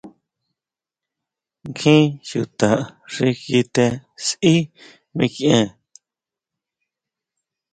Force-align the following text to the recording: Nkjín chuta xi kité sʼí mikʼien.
Nkjín 1.67 2.03
chuta 2.27 2.69
xi 3.13 3.27
kité 3.43 3.85
sʼí 4.25 4.53
mikʼien. 5.17 5.67